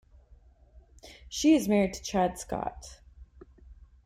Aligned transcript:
She 1.29 1.53
is 1.53 1.67
married 1.69 1.93
to 1.93 2.01
Chad 2.01 2.39
Scott. 2.39 3.01